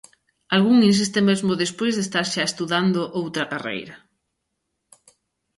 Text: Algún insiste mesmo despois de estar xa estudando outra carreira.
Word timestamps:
Algún 0.55 0.77
insiste 0.89 1.19
mesmo 1.29 1.59
despois 1.63 1.93
de 1.95 2.03
estar 2.07 2.25
xa 2.33 2.43
estudando 2.49 3.01
outra 3.21 3.49
carreira. 3.51 3.95